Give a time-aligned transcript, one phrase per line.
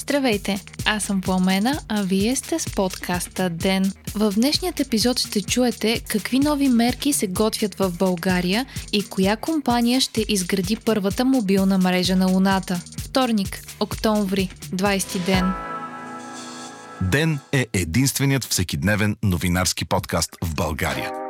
[0.00, 3.92] Здравейте, аз съм Пламена, а вие сте с подкаста ДЕН.
[4.14, 10.00] В днешният епизод ще чуете какви нови мерки се готвят в България и коя компания
[10.00, 12.80] ще изгради първата мобилна мрежа на Луната.
[12.98, 15.52] Вторник, октомври, 20 ден.
[17.02, 21.29] Ден е единственият всекидневен новинарски подкаст в България.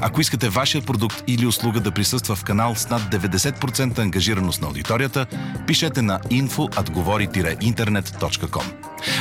[0.00, 4.66] Ако искате вашия продукт или услуга да присъства в канал с над 90% ангажираност на
[4.66, 5.26] аудиторията,
[5.66, 8.64] пишете на info.atgovori-internet.com.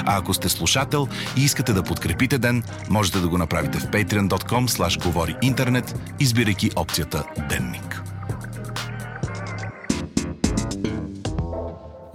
[0.06, 4.68] А ако сте слушател и искате да подкрепите ден, можете да го направите в patreon.com
[4.68, 8.04] slash говори интернет, избирайки опцията Денник.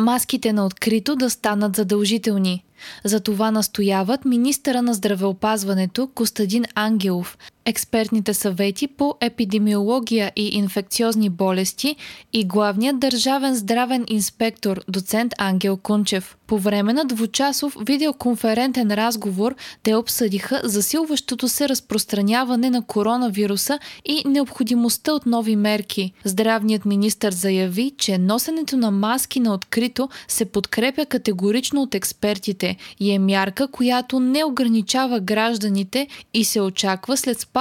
[0.00, 2.64] Маските на открито да станат задължителни.
[3.04, 7.38] За това настояват министъра на здравеопазването Костадин Ангелов,
[7.68, 11.96] експертните съвети по епидемиология и инфекциозни болести
[12.32, 16.36] и главният държавен здравен инспектор доцент Ангел Кунчев.
[16.46, 25.12] По време на двучасов видеоконферентен разговор те обсъдиха засилващото се разпространяване на коронавируса и необходимостта
[25.12, 26.12] от нови мерки.
[26.24, 33.12] Здравният министр заяви, че носенето на маски на открито се подкрепя категорично от експертите и
[33.12, 37.57] е мярка, която не ограничава гражданите и се очаква след спазването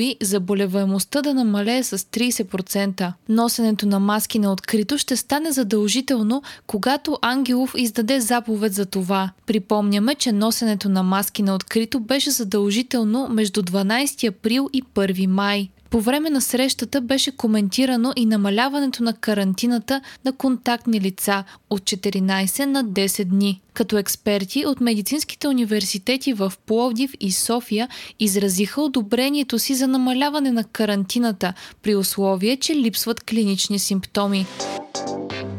[0.00, 3.12] й заболеваемостта да намалее с 30%.
[3.28, 9.30] Носенето на маски на открито ще стане задължително, когато Ангелов издаде заповед за това.
[9.46, 15.68] Припомняме, че носенето на маски на открито беше задължително между 12 април и 1 май.
[15.92, 22.64] По време на срещата беше коментирано и намаляването на карантината на контактни лица от 14
[22.64, 23.60] на 10 дни.
[23.74, 27.88] Като експерти от медицинските университети в Пловдив и София
[28.20, 34.46] изразиха одобрението си за намаляване на карантината при условие, че липсват клинични симптоми.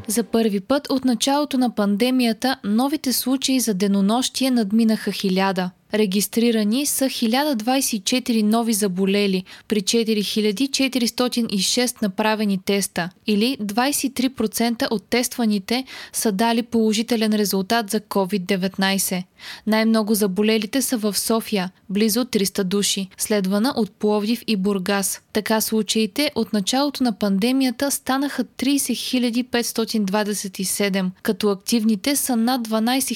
[0.08, 5.70] За първи път от началото на пандемията новите случаи за денонощие надминаха хиляда.
[5.94, 16.64] Регистрирани са 1024 нови заболели при 4406 направени теста или 23% от тестваните са дали
[16.64, 19.24] положителен резултат за COVID-19.
[19.68, 25.22] Най-много заболелите са в София, близо 300 души, следвана от Пловдив и Бургас.
[25.34, 33.14] Така случаите от началото на пандемията станаха 30 527, като активните са над 12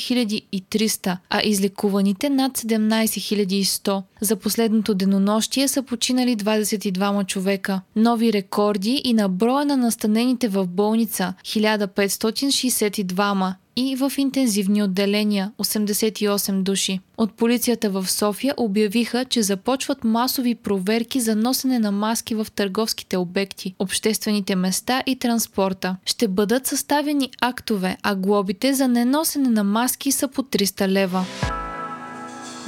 [0.61, 4.03] 300, а излекуваните над 17 100.
[4.21, 7.81] За последното денонощие са починали 22 човека.
[7.95, 16.63] Нови рекорди и на броя на настанените в болница 1562 и в интензивни отделения 88
[16.63, 16.99] души.
[17.17, 23.17] От полицията в София обявиха, че започват масови проверки за носене на маски в търговските
[23.17, 25.95] обекти, обществените места и транспорта.
[26.05, 31.25] Ще бъдат съставени актове, а глобите за неносене на маски са по 300 лева.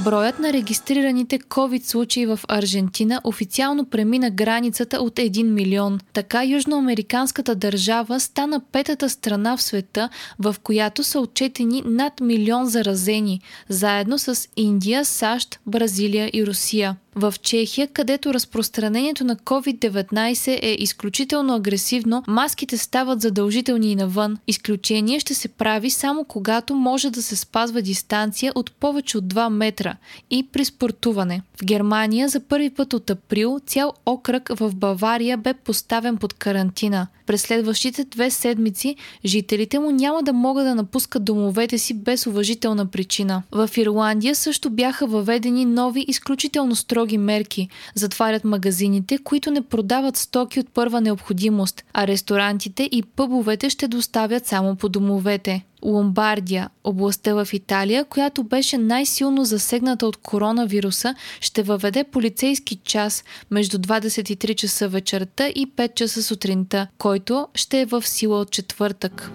[0.04, 6.00] Броят на регистрираните COVID случаи в Аржентина официално премина границата от 1 милион.
[6.14, 10.10] Така южноамериканската държава стана петата страна в света,
[10.40, 16.96] в която са отчетени над милион заразени, заедно с Индия, САЩ, Бразилия и Русия.
[17.16, 24.38] В Чехия, където разпространението на COVID-19 е изключително агресивно, маските стават задължителни и навън.
[24.48, 29.50] Изключение ще се прави само когато може да се спазва дистанция от повече от 2
[29.50, 29.89] метра
[30.30, 31.42] и при спортуване.
[31.62, 37.08] В Германия за първи път от април цял окръг в Бавария бе поставен под карантина.
[37.30, 38.96] През следващите две седмици
[39.26, 43.44] жителите му няма да могат да напускат домовете си без уважителна причина.
[43.52, 47.70] В Ирландия също бяха въведени нови изключително строги мерки.
[47.96, 54.46] Затварят магазините, които не продават стоки от първа необходимост, а ресторантите и пъбовете ще доставят
[54.46, 55.66] само по домовете.
[55.86, 63.78] Ломбардия, областта в Италия, която беше най-силно засегната от коронавируса, ще въведе полицейски час между
[63.78, 67.19] 23 часа вечерта и 5 часа сутринта, който
[67.56, 69.32] ще е в сила от четвъртък.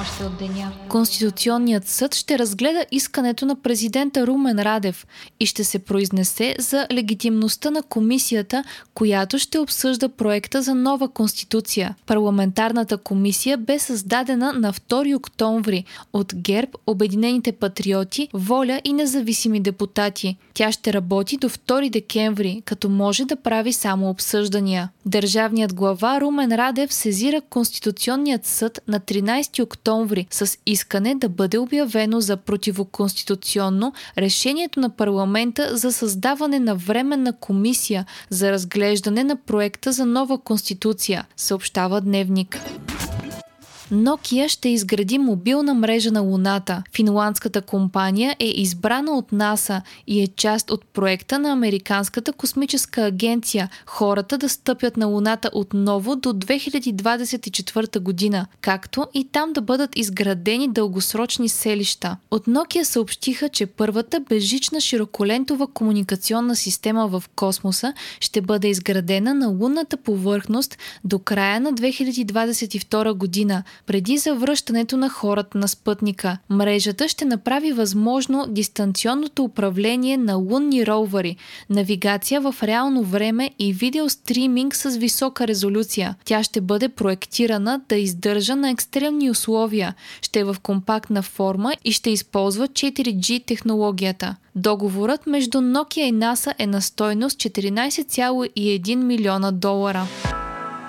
[0.00, 0.72] Още от деня.
[0.88, 5.06] Конституционният съд ще разгледа искането на президента Румен Радев
[5.40, 8.64] и ще се произнесе за легитимността на комисията,
[8.94, 11.94] която ще обсъжда проекта за нова конституция.
[12.06, 20.36] Парламентарната комисия бе създадена на 2 октомври от ГЕРБ, Обединените патриоти, Воля и независими депутати.
[20.54, 24.88] Тя ще работи до 2 декември, като може да прави само обсъждания.
[25.06, 32.20] Държавният глава Румен Радев сезира Конституционният съд на 13 октомври с искане да бъде обявено
[32.20, 40.06] за противоконституционно решението на парламента за създаване на временна комисия за разглеждане на проекта за
[40.06, 42.60] нова конституция, съобщава Дневник.
[43.92, 46.82] Nokia ще изгради мобилна мрежа на Луната.
[46.94, 53.68] Финландската компания е избрана от НАСА и е част от проекта на Американската космическа агенция
[53.86, 60.68] хората да стъпят на Луната отново до 2024 година, както и там да бъдат изградени
[60.68, 62.16] дългосрочни селища.
[62.30, 69.48] От Nokia съобщиха, че първата безжична широколентова комуникационна система в космоса ще бъде изградена на
[69.48, 76.38] лунната повърхност до края на 2022 година, преди завръщането на хората на спътника.
[76.50, 81.36] Мрежата ще направи възможно дистанционното управление на лунни ровъри,
[81.70, 86.14] навигация в реално време и видеостриминг с висока резолюция.
[86.24, 91.92] Тя ще бъде проектирана да издържа на екстремни условия, ще е в компактна форма и
[91.92, 94.36] ще използва 4G технологията.
[94.54, 100.06] Договорът между Nokia и NASA е на стойност 14,1 милиона долара.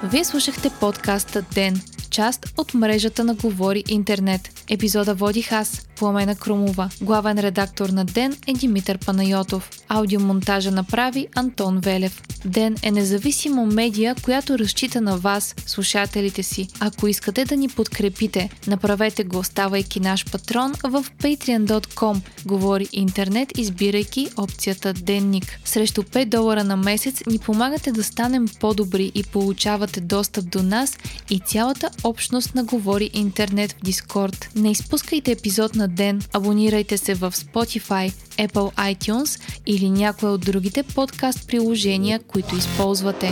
[0.04, 4.64] Вие слушахте подкаста Ден– част от мрежата на Говори Интернет.
[4.70, 6.90] Епизода водих аз, Пламена Крумова.
[7.02, 9.70] Главен редактор на Ден е Димитър Панайотов.
[9.88, 12.22] Аудиомонтажа направи Антон Велев.
[12.46, 16.68] Ден е независима медия, която разчита на вас, слушателите си.
[16.80, 22.22] Ако искате да ни подкрепите, направете го, ставайки наш патрон в patreon.com.
[22.46, 25.60] Говори интернет, избирайки опцията Денник.
[25.66, 30.98] Срещу 5 долара на месец ни помагате да станем по-добри и получавате достъп до нас
[31.30, 34.50] и цялата общност на Говори интернет в Дискорд.
[34.56, 40.84] Не изпускайте епизод на ден, абонирайте се в Spotify, Apple iTunes или някое от другите
[40.84, 43.32] подкаст приложения, които използвате.